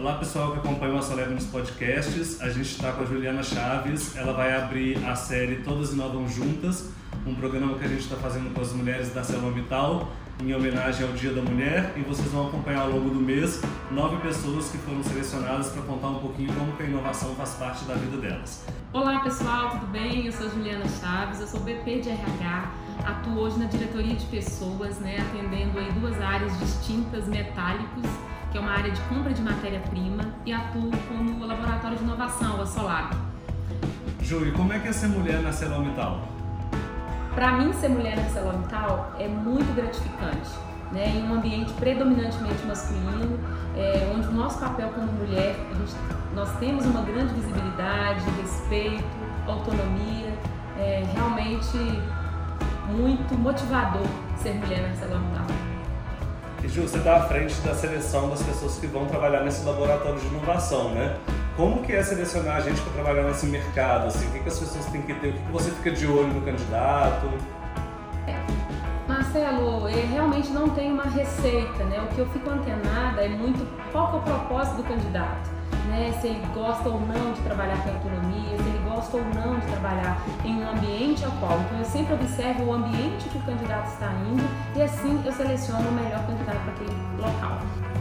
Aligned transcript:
Olá 0.00 0.14
pessoal 0.14 0.52
que 0.52 0.58
acompanha 0.60 0.94
o 0.94 1.02
Solé 1.02 1.26
nos 1.26 1.44
podcasts. 1.44 2.40
A 2.40 2.48
gente 2.48 2.70
está 2.70 2.90
com 2.90 3.02
a 3.02 3.04
Juliana 3.04 3.42
Chaves. 3.42 4.16
Ela 4.16 4.32
vai 4.32 4.56
abrir 4.56 4.96
a 5.04 5.14
série 5.14 5.56
Todas 5.56 5.92
Inovam 5.92 6.26
Juntas, 6.26 6.88
um 7.26 7.34
programa 7.34 7.76
que 7.76 7.84
a 7.84 7.88
gente 7.88 8.00
está 8.00 8.16
fazendo 8.16 8.50
com 8.54 8.62
as 8.62 8.72
mulheres 8.72 9.12
da 9.12 9.22
Selma 9.22 9.50
Vital 9.50 10.08
em 10.42 10.54
homenagem 10.54 11.06
ao 11.06 11.12
Dia 11.12 11.34
da 11.34 11.42
Mulher 11.42 11.92
e 11.98 12.00
vocês 12.00 12.30
vão 12.30 12.48
acompanhar 12.48 12.80
ao 12.80 12.92
longo 12.92 13.10
do 13.10 13.20
mês 13.20 13.60
nove 13.90 14.16
pessoas 14.26 14.70
que 14.70 14.78
foram 14.78 15.02
selecionadas 15.02 15.68
para 15.68 15.82
contar 15.82 16.08
um 16.08 16.18
pouquinho 16.20 16.50
como 16.54 16.72
que 16.78 16.82
a 16.82 16.86
inovação 16.86 17.34
faz 17.34 17.50
parte 17.56 17.84
da 17.84 17.92
vida 17.92 18.16
delas. 18.16 18.64
Olá 18.94 19.20
pessoal, 19.20 19.68
tudo 19.68 19.86
bem? 19.88 20.24
Eu 20.24 20.32
sou 20.32 20.48
Juliana 20.48 20.86
Chaves, 20.98 21.42
eu 21.42 21.46
sou 21.46 21.60
BP 21.60 22.00
de 22.00 22.08
RH, 22.08 22.72
atuo 23.04 23.38
hoje 23.40 23.58
na 23.58 23.66
diretoria 23.66 24.14
de 24.14 24.24
pessoas, 24.28 24.98
né, 24.98 25.18
atendendo 25.18 25.78
aí 25.78 25.92
duas 25.92 26.18
áreas 26.18 26.58
distintas, 26.58 27.28
metálicos 27.28 28.29
que 28.50 28.58
é 28.58 28.60
uma 28.60 28.72
área 28.72 28.90
de 28.90 29.00
compra 29.02 29.32
de 29.32 29.42
matéria-prima, 29.42 30.24
e 30.44 30.52
atuo 30.52 30.90
como 31.08 31.46
laboratório 31.46 31.96
de 31.96 32.04
inovação, 32.04 32.60
a 32.60 32.66
Solar. 32.66 33.10
Júlio, 34.22 34.52
como 34.52 34.72
é 34.72 34.78
que 34.78 34.88
é 34.88 34.92
ser 34.92 35.08
mulher 35.08 35.40
na 35.40 35.52
Celomital? 35.52 36.20
Para 37.34 37.52
mim, 37.52 37.72
ser 37.72 37.88
mulher 37.88 38.16
na 38.16 38.28
Celomital 38.28 39.14
é 39.18 39.28
muito 39.28 39.74
gratificante. 39.74 40.50
Né, 40.92 41.08
em 41.08 41.22
um 41.22 41.34
ambiente 41.34 41.72
predominantemente 41.74 42.66
masculino, 42.66 43.38
é, 43.76 44.12
onde 44.12 44.26
o 44.26 44.32
nosso 44.32 44.58
papel 44.58 44.88
como 44.88 45.06
mulher, 45.12 45.54
gente, 45.78 45.94
nós 46.34 46.50
temos 46.58 46.84
uma 46.84 47.02
grande 47.02 47.32
visibilidade, 47.32 48.24
respeito, 48.42 49.04
autonomia, 49.46 50.34
é 50.76 51.04
realmente 51.14 51.78
muito 52.88 53.38
motivador 53.38 54.06
ser 54.36 54.54
mulher 54.54 54.88
na 54.88 54.96
Celomital. 54.96 55.46
E 56.62 56.68
Ju, 56.68 56.82
você 56.82 56.98
está 56.98 57.16
à 57.16 57.22
frente 57.22 57.54
da 57.62 57.74
seleção 57.74 58.28
das 58.28 58.42
pessoas 58.42 58.78
que 58.78 58.86
vão 58.86 59.06
trabalhar 59.06 59.42
nesse 59.42 59.64
laboratório 59.64 60.20
de 60.20 60.26
inovação, 60.26 60.90
né? 60.90 61.16
Como 61.56 61.82
que 61.82 61.92
é 61.92 62.02
selecionar 62.02 62.56
a 62.56 62.60
gente 62.60 62.80
para 62.82 62.92
trabalhar 62.92 63.22
nesse 63.22 63.46
mercado? 63.46 64.08
Assim? 64.08 64.26
O 64.28 64.32
que, 64.32 64.40
que 64.40 64.48
as 64.48 64.58
pessoas 64.58 64.84
têm 64.86 65.00
que 65.02 65.14
ter? 65.14 65.28
O 65.28 65.32
que, 65.32 65.38
que 65.38 65.52
você 65.52 65.70
fica 65.70 65.90
de 65.90 66.06
olho 66.06 66.28
no 66.28 66.42
candidato? 66.42 67.30
Marcelo, 69.08 69.88
eu 69.88 70.06
realmente 70.08 70.50
não 70.50 70.68
tem 70.68 70.92
uma 70.92 71.04
receita, 71.04 71.82
né? 71.84 72.00
O 72.00 72.14
que 72.14 72.20
eu 72.20 72.26
fico 72.28 72.50
antenada 72.50 73.22
é 73.22 73.28
muito 73.28 73.66
qual 73.90 74.14
é 74.14 74.16
o 74.18 74.22
propósito 74.22 74.76
do 74.76 74.84
candidato 74.84 75.60
né, 75.90 76.12
se 76.20 76.28
ele 76.28 76.46
gosta 76.54 76.88
ou 76.88 77.00
não 77.00 77.32
de 77.32 77.40
trabalhar 77.42 77.82
com 77.82 77.90
autonomia, 77.90 78.56
se 78.56 78.62
ele 78.62 78.80
gosta 78.88 79.16
ou 79.16 79.24
não 79.34 79.58
de 79.58 79.66
trabalhar 79.66 80.22
em 80.44 80.62
um 80.62 80.70
ambiente 80.70 81.24
ao 81.24 81.32
qual. 81.32 81.60
Então 81.60 81.78
eu 81.78 81.84
sempre 81.84 82.14
observo 82.14 82.64
o 82.64 82.72
ambiente 82.72 83.28
que 83.28 83.38
o 83.38 83.42
candidato 83.42 83.88
está 83.88 84.12
indo 84.30 84.42
e 84.76 84.82
assim 84.82 85.20
eu 85.24 85.32
seleciono 85.32 85.88
o 85.88 85.92
melhor 85.92 86.24
candidato 86.26 86.39
para 86.70 86.84
aquele 86.84 86.96
local. 87.18 87.58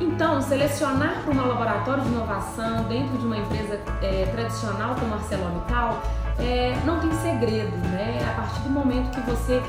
Então, 0.00 0.40
selecionar 0.42 1.22
para 1.22 1.32
um 1.32 1.46
laboratório 1.46 2.02
de 2.02 2.08
inovação 2.08 2.84
dentro 2.84 3.18
de 3.18 3.26
uma 3.26 3.36
empresa 3.36 3.80
é, 4.02 4.26
tradicional 4.32 4.94
como 4.96 5.14
a 5.14 5.16
ArcelorMittal 5.18 6.02
é, 6.38 6.76
não 6.84 7.00
tem 7.00 7.12
segredo, 7.12 7.76
né? 7.88 8.18
A 8.30 8.40
partir 8.40 8.60
do 8.62 8.70
momento 8.70 9.10
que 9.10 9.20
você 9.30 9.62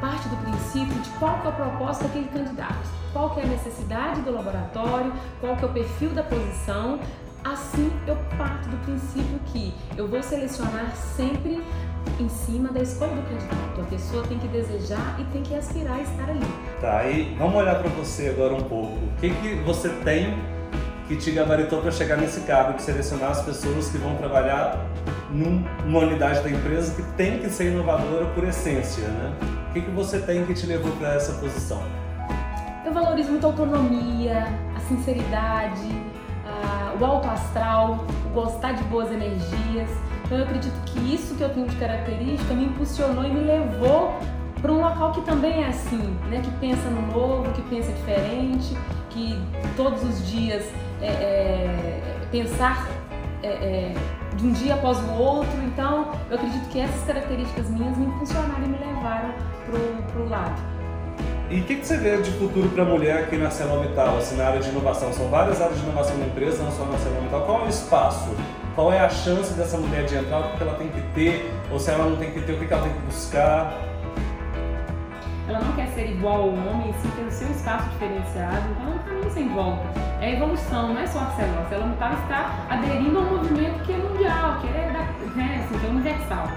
parte 0.00 0.28
do 0.28 0.36
princípio 0.36 0.94
de 1.00 1.10
qual 1.10 1.38
que 1.40 1.46
é 1.46 1.50
o 1.50 1.52
propósito 1.52 2.04
daquele 2.04 2.28
candidato, 2.28 2.88
qual 3.12 3.30
que 3.30 3.40
é 3.40 3.44
a 3.44 3.46
necessidade 3.46 4.20
do 4.22 4.32
laboratório, 4.32 5.12
qual 5.40 5.56
que 5.56 5.64
é 5.64 5.66
o 5.66 5.72
perfil 5.72 6.10
da 6.10 6.24
posição, 6.24 6.98
Assim, 7.44 7.90
eu 8.06 8.16
parto 8.38 8.68
do 8.68 8.76
princípio 8.84 9.38
que 9.46 9.74
eu 9.96 10.06
vou 10.06 10.22
selecionar 10.22 10.94
sempre 10.94 11.60
em 12.20 12.28
cima 12.28 12.70
da 12.70 12.80
escolha 12.80 13.16
do 13.16 13.22
candidato. 13.22 13.80
A 13.80 13.84
pessoa 13.84 14.24
tem 14.28 14.38
que 14.38 14.46
desejar 14.46 15.16
e 15.18 15.24
tem 15.32 15.42
que 15.42 15.54
aspirar 15.54 15.96
a 15.96 16.02
estar 16.02 16.30
ali. 16.30 16.40
Tá, 16.80 17.04
e 17.04 17.34
vamos 17.36 17.56
olhar 17.56 17.80
para 17.80 17.88
você 17.90 18.28
agora 18.28 18.54
um 18.54 18.62
pouco. 18.62 18.92
O 18.92 19.20
que, 19.20 19.30
que 19.30 19.54
você 19.64 19.88
tem 20.04 20.38
que 21.08 21.16
te 21.16 21.32
gabaritou 21.32 21.82
para 21.82 21.90
chegar 21.90 22.16
nesse 22.16 22.42
cargo 22.42 22.74
de 22.74 22.82
selecionar 22.82 23.32
as 23.32 23.42
pessoas 23.42 23.88
que 23.88 23.98
vão 23.98 24.14
trabalhar 24.16 24.86
numa 25.30 25.98
unidade 25.98 26.42
da 26.42 26.50
empresa 26.50 26.94
que 26.94 27.02
tem 27.16 27.40
que 27.40 27.48
ser 27.50 27.72
inovadora 27.72 28.26
por 28.26 28.44
essência, 28.44 29.08
né? 29.08 29.34
O 29.68 29.72
que, 29.72 29.80
que 29.80 29.90
você 29.90 30.20
tem 30.20 30.46
que 30.46 30.54
te 30.54 30.64
levou 30.66 30.92
para 30.92 31.14
essa 31.14 31.32
posição? 31.34 31.82
Eu 32.84 32.92
valorizo 32.92 33.30
muito 33.30 33.46
a 33.46 33.50
autonomia, 33.50 34.46
a 34.76 34.80
sinceridade, 34.80 35.88
o 37.00 37.04
alto 37.04 37.28
astral, 37.28 38.04
o 38.26 38.28
gostar 38.30 38.72
de 38.72 38.82
boas 38.84 39.10
energias. 39.10 39.90
Então 40.24 40.38
eu 40.38 40.44
acredito 40.44 40.74
que 40.86 40.98
isso 41.14 41.34
que 41.34 41.42
eu 41.42 41.50
tenho 41.50 41.68
de 41.68 41.76
característica 41.76 42.54
me 42.54 42.64
impulsionou 42.64 43.24
e 43.24 43.28
me 43.28 43.40
levou 43.40 44.14
para 44.60 44.72
um 44.72 44.80
local 44.80 45.12
que 45.12 45.20
também 45.22 45.64
é 45.64 45.68
assim, 45.68 46.16
né? 46.30 46.40
que 46.42 46.50
pensa 46.52 46.88
no 46.88 47.12
novo, 47.12 47.52
que 47.52 47.62
pensa 47.62 47.90
diferente, 47.92 48.76
que 49.10 49.38
todos 49.76 50.02
os 50.04 50.26
dias 50.28 50.64
é, 51.00 51.06
é, 51.06 52.00
pensar 52.30 52.88
é, 53.42 53.48
é 53.48 53.94
de 54.36 54.46
um 54.46 54.52
dia 54.52 54.74
após 54.74 54.98
o 54.98 55.12
outro. 55.14 55.60
Então 55.64 56.12
eu 56.30 56.36
acredito 56.36 56.68
que 56.68 56.78
essas 56.78 57.04
características 57.04 57.68
minhas 57.68 57.96
me 57.98 58.06
impulsionaram 58.06 58.64
e 58.64 58.68
me 58.68 58.78
levaram 58.78 59.34
para 60.12 60.22
o 60.22 60.28
lado. 60.28 60.81
E 61.52 61.60
o 61.60 61.64
que, 61.64 61.76
que, 61.76 61.86
você 61.86 61.98
vê 61.98 62.16
de 62.16 62.30
futuro 62.30 62.66
para 62.70 62.82
a 62.82 62.86
mulher 62.86 63.24
aqui 63.24 63.36
na 63.36 63.50
Celomital, 63.50 64.16
assim, 64.16 64.36
na 64.36 64.46
área 64.46 64.58
de 64.58 64.70
inovação? 64.70 65.12
São 65.12 65.28
várias 65.28 65.60
áreas 65.60 65.78
de 65.78 65.84
inovação 65.84 66.16
na 66.16 66.24
empresa, 66.24 66.62
não 66.62 66.72
só 66.72 66.86
na 66.86 66.96
Celomital. 66.96 67.42
Qual 67.42 67.60
é 67.60 67.64
o 67.66 67.68
espaço? 67.68 68.34
Qual 68.74 68.90
é 68.90 68.98
a 68.98 69.10
chance 69.10 69.52
dessa 69.52 69.76
mulher 69.76 70.06
de 70.06 70.16
entrar? 70.16 70.38
O 70.38 70.56
que 70.56 70.62
ela 70.62 70.74
tem 70.76 70.88
que 70.88 71.02
ter? 71.14 71.52
Ou 71.70 71.78
se 71.78 71.90
ela 71.90 72.06
não 72.06 72.16
tem 72.16 72.30
que 72.30 72.40
ter, 72.40 72.54
o 72.54 72.58
que 72.58 72.72
ela 72.72 72.82
tem 72.82 72.92
que 72.94 73.00
buscar? 73.00 73.70
Ela 75.46 75.60
não 75.60 75.72
quer 75.74 75.88
ser 75.88 76.10
igual 76.10 76.40
ao 76.40 76.48
homem, 76.48 76.94
sim 77.02 77.10
ter 77.10 77.22
o 77.22 77.30
seu 77.30 77.50
espaço 77.50 77.86
diferenciado, 77.90 78.70
então 78.70 78.86
não 78.86 78.98
caminho 79.00 79.30
sem 79.30 79.48
volta. 79.50 79.82
É 80.22 80.32
evolução, 80.32 80.94
não 80.94 81.00
é 81.02 81.06
só 81.06 81.18
a 81.18 81.26
Celon. 81.36 81.60
A 81.66 81.68
Celomital 81.68 82.12
está 82.14 82.66
aderindo 82.70 83.18
a 83.18 83.20
um 83.20 83.36
movimento 83.36 83.84
que 83.84 83.92
é 83.92 83.96
mundial, 83.98 84.58
que 84.62 84.68
é, 84.68 84.90
né, 85.36 85.66
assim, 85.66 85.78
que 85.78 85.86
é 85.86 85.90
universal. 85.90 86.48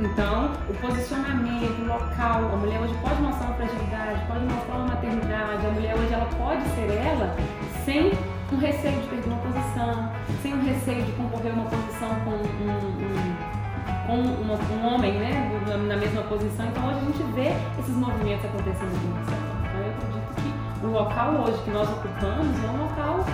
Então, 0.00 0.50
o 0.68 0.74
posicionamento, 0.74 1.82
o 1.82 1.86
local, 1.86 2.50
a 2.52 2.56
mulher 2.56 2.80
hoje 2.80 2.94
pode 3.02 3.20
mostrar 3.20 3.46
uma 3.46 3.54
fragilidade, 3.54 4.26
pode 4.26 4.44
mostrar 4.44 4.74
uma 4.76 4.86
maternidade, 4.86 5.66
a 5.66 5.70
mulher 5.70 5.94
hoje 5.94 6.14
ela 6.14 6.26
pode 6.38 6.62
ser 6.70 6.90
ela 6.90 7.36
sem 7.84 8.12
um 8.52 8.56
receio 8.56 9.00
de 9.00 9.08
perder 9.08 9.28
uma 9.28 9.38
posição, 9.38 10.10
sem 10.42 10.54
um 10.54 10.62
receio 10.62 11.04
de 11.04 11.12
concorrer 11.12 11.52
uma 11.52 11.64
posição 11.64 12.08
com 12.24 12.30
um, 12.30 14.14
um, 14.14 14.40
uma, 14.42 14.54
um 14.54 14.94
homem 14.94 15.12
né, 15.12 15.60
na 15.86 15.96
mesma 15.96 16.22
posição. 16.22 16.66
Então, 16.66 16.88
hoje 16.88 16.98
a 16.98 17.04
gente 17.04 17.22
vê 17.34 17.52
esses 17.78 17.94
movimentos 17.94 18.44
acontecendo 18.46 18.90
no 18.90 19.24
setor. 19.24 19.52
Então, 19.62 19.80
eu 19.80 19.90
acredito 19.90 20.34
que 20.36 20.86
o 20.86 20.90
local 20.90 21.34
hoje 21.34 21.62
que 21.64 21.70
nós 21.70 21.88
ocupamos 21.88 22.64
é 22.64 22.68
um 22.68 22.82
local 22.82 23.24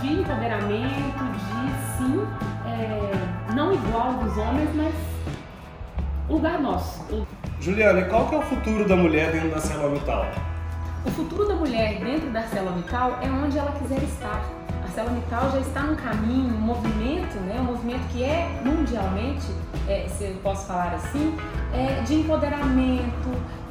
de 0.00 0.12
empoderamento, 0.12 1.24
de 1.32 1.98
sim, 1.98 2.26
é, 2.66 3.54
não 3.54 3.72
igual 3.72 4.14
dos 4.14 4.36
homens, 4.36 4.70
mas 4.74 4.94
lugar 6.28 6.60
nosso. 6.60 7.26
Juliana, 7.60 8.00
e 8.00 8.04
qual 8.06 8.28
que 8.28 8.34
é 8.34 8.38
o 8.38 8.42
futuro 8.42 8.86
da 8.86 8.96
mulher 8.96 9.32
dentro 9.32 9.50
da 9.50 9.56
ArcelorMittal? 9.56 10.26
O 11.04 11.10
futuro 11.10 11.46
da 11.46 11.54
mulher 11.54 12.00
dentro 12.00 12.30
da 12.30 12.40
ArcelorMittal 12.40 13.18
é 13.22 13.30
onde 13.30 13.58
ela 13.58 13.72
quiser 13.72 14.02
estar. 14.02 14.44
A 14.82 14.84
ArcelorMittal 14.84 15.52
já 15.52 15.60
está 15.60 15.82
num 15.82 15.96
caminho, 15.96 16.54
um 16.54 16.60
movimento, 16.60 17.38
né, 17.40 17.56
um 17.60 17.64
movimento 17.64 18.06
que 18.08 18.24
é 18.24 18.60
mundialmente, 18.64 19.46
é, 19.88 20.06
se 20.08 20.24
eu 20.24 20.34
posso 20.42 20.66
falar 20.66 20.94
assim, 20.94 21.36
é, 21.72 22.02
de 22.02 22.14
empoderamento, 22.16 23.30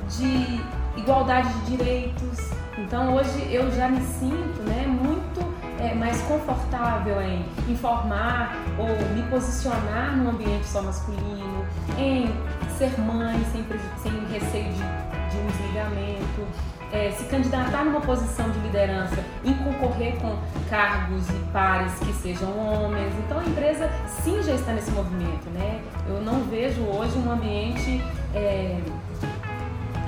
de 0.09 0.61
igualdade 0.97 1.53
de 1.53 1.77
direitos. 1.77 2.51
Então 2.77 3.15
hoje 3.15 3.47
eu 3.51 3.71
já 3.71 3.87
me 3.89 4.01
sinto 4.01 4.61
né, 4.63 4.85
muito 4.87 5.54
é, 5.85 5.93
mais 5.93 6.19
confortável 6.23 7.21
em 7.21 7.45
informar 7.69 8.55
ou 8.77 8.87
me 9.15 9.23
posicionar 9.29 10.17
num 10.17 10.29
ambiente 10.31 10.65
só 10.65 10.81
masculino, 10.81 11.65
em 11.97 12.33
ser 12.77 12.99
mãe 12.99 13.39
sem, 13.51 13.63
sem 14.01 14.25
receio 14.27 14.73
de, 14.73 14.79
de 14.79 15.37
um 15.37 15.47
desligamento, 15.47 16.47
é, 16.91 17.11
se 17.11 17.25
candidatar 17.25 17.83
numa 17.83 18.01
posição 18.01 18.49
de 18.49 18.59
liderança, 18.59 19.23
em 19.43 19.53
concorrer 19.53 20.15
com 20.17 20.37
cargos 20.69 21.27
e 21.29 21.51
pares 21.51 21.93
que 21.99 22.13
sejam 22.13 22.49
homens. 22.57 23.13
Então 23.25 23.39
a 23.39 23.43
empresa 23.43 23.89
sim 24.07 24.41
já 24.41 24.53
está 24.53 24.71
nesse 24.71 24.91
movimento, 24.91 25.49
né? 25.51 25.81
Eu 26.07 26.21
não 26.21 26.43
vejo 26.43 26.81
hoje 26.81 27.17
um 27.17 27.31
ambiente 27.31 28.01
é, 28.33 28.79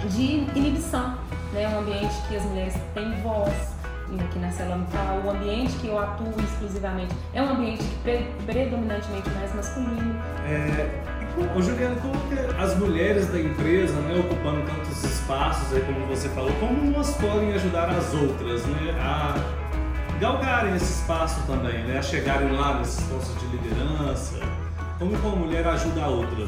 de 0.09 0.47
inibição, 0.55 1.17
né? 1.53 1.67
Um 1.67 1.79
ambiente 1.79 2.15
que 2.27 2.35
as 2.35 2.43
mulheres 2.43 2.75
têm 2.93 3.21
voz, 3.21 3.76
aqui 4.15 4.39
na 4.39 4.49
Celomital, 4.51 5.21
o 5.25 5.29
ambiente 5.29 5.75
que 5.77 5.87
eu 5.87 5.99
atuo 5.99 6.33
exclusivamente 6.39 7.13
é 7.33 7.41
um 7.41 7.49
ambiente 7.49 7.83
pre 8.03 8.25
predominantemente 8.45 9.29
mais 9.31 9.53
masculino. 9.53 10.15
É, 10.45 11.17
Ô 11.55 11.61
Juliana, 11.61 11.95
como 12.01 12.13
que 12.29 12.59
as 12.59 12.75
mulheres 12.77 13.27
da 13.27 13.39
empresa, 13.39 13.93
né, 14.01 14.19
ocupando 14.19 14.61
tantos 14.65 15.03
espaços 15.03 15.71
aí 15.71 15.81
como 15.81 16.07
você 16.07 16.27
falou, 16.29 16.51
como 16.59 16.95
elas 16.95 17.15
podem 17.17 17.53
ajudar 17.53 17.89
as 17.91 18.11
outras, 18.13 18.65
né, 18.65 18.95
a 18.99 19.35
galgarem 20.19 20.75
esse 20.75 21.01
espaço 21.01 21.39
também, 21.45 21.83
né, 21.83 21.99
a 21.99 22.01
chegarem 22.01 22.51
lá 22.53 22.79
nesses 22.79 23.05
postos 23.05 23.39
de 23.39 23.55
liderança? 23.55 24.39
Como 24.97 25.15
uma 25.15 25.35
mulher 25.35 25.67
ajuda 25.67 26.05
a 26.05 26.07
outra? 26.07 26.47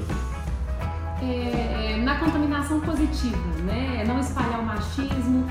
é, 1.22 1.94
é, 1.94 1.98
na 1.98 2.18
contaminação 2.20 2.80
positiva, 2.80 3.38
né? 3.64 4.02
É 4.02 4.06
não 4.06 4.20
espalhar 4.20 4.60
o 4.60 4.64
machismo, 4.64 5.48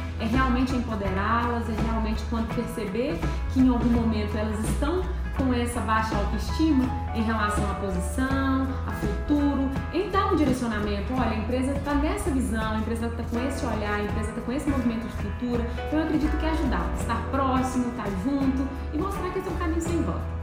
realmente 0.58 0.74
empoderá-las, 0.74 1.68
é 1.68 1.82
realmente 1.82 2.22
quando 2.28 2.52
perceber 2.54 3.18
que 3.52 3.60
em 3.60 3.68
algum 3.68 3.90
momento 3.90 4.36
elas 4.36 4.58
estão 4.68 5.02
com 5.36 5.54
essa 5.54 5.80
baixa 5.80 6.16
autoestima 6.16 6.84
em 7.14 7.22
relação 7.22 7.64
à 7.70 7.74
posição, 7.74 8.66
a 8.86 8.90
futuro, 8.92 9.70
então 9.94 10.32
um 10.32 10.36
direcionamento, 10.36 11.12
olha, 11.12 11.30
a 11.30 11.36
empresa 11.36 11.72
está 11.72 11.94
nessa 11.94 12.28
visão, 12.30 12.72
a 12.72 12.78
empresa 12.78 13.06
está 13.06 13.22
com 13.22 13.46
esse 13.46 13.64
olhar, 13.64 13.94
a 13.94 14.02
empresa 14.02 14.30
está 14.30 14.40
com 14.40 14.52
esse 14.52 14.68
movimento 14.68 15.06
de 15.06 15.12
futuro, 15.12 15.64
então 15.86 15.98
eu 16.00 16.04
acredito 16.06 16.36
que 16.38 16.44
é 16.46 16.50
ajudar, 16.50 16.92
estar 16.98 17.22
próximo, 17.30 17.88
estar 17.90 18.08
junto 18.24 18.68
e 18.92 18.98
mostrar 18.98 19.30
que 19.30 19.38
esse 19.38 19.48
é 19.48 19.52
um 19.52 19.56
caminho 19.56 19.80
sem 19.80 20.02
volta. 20.02 20.38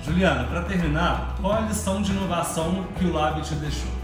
Juliana, 0.00 0.44
para 0.44 0.62
terminar, 0.62 1.34
qual 1.40 1.54
a 1.54 1.60
lição 1.62 2.00
de 2.00 2.12
inovação 2.12 2.86
que 2.96 3.06
o 3.06 3.12
Lab 3.12 3.40
te 3.40 3.54
deixou? 3.56 4.03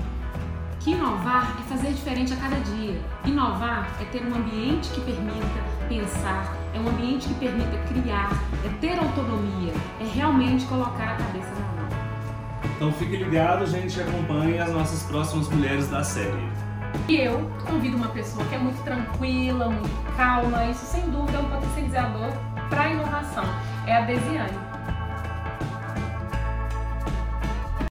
Que 0.81 0.93
inovar 0.93 1.59
é 1.61 1.63
fazer 1.69 1.93
diferente 1.93 2.33
a 2.33 2.37
cada 2.37 2.57
dia. 2.57 2.99
Inovar 3.27 3.91
é 4.01 4.05
ter 4.07 4.25
um 4.25 4.35
ambiente 4.35 4.89
que 4.89 5.03
permita 5.03 5.61
pensar, 5.87 6.57
é 6.73 6.81
um 6.81 6.89
ambiente 6.89 7.29
que 7.29 7.35
permita 7.35 7.77
criar, 7.87 8.31
é 8.65 8.69
ter 8.81 8.99
autonomia, 8.99 9.75
é 10.01 10.05
realmente 10.15 10.65
colocar 10.65 11.11
a 11.11 11.17
cabeça 11.17 11.51
na 11.51 11.83
mão. 11.83 11.89
Então 12.77 12.93
fique 12.95 13.15
ligado, 13.15 13.67
gente, 13.67 14.01
acompanhe 14.01 14.59
as 14.59 14.73
nossas 14.73 15.03
próximas 15.03 15.51
mulheres 15.51 15.87
da 15.89 16.03
série. 16.03 16.49
E 17.07 17.17
eu 17.17 17.51
convido 17.67 17.99
uma 17.99 18.09
pessoa 18.09 18.43
que 18.47 18.55
é 18.55 18.59
muito 18.59 18.83
tranquila, 18.83 19.69
muito 19.69 20.17
calma, 20.17 20.65
isso 20.65 20.87
sem 20.87 21.03
dúvida 21.11 21.37
é 21.37 21.41
um 21.43 21.51
potencializador 21.51 22.33
para 22.71 22.85
a 22.85 22.89
inovação. 22.89 23.45
É 23.87 23.99
a 23.99 24.01
Desiane. 24.07 24.70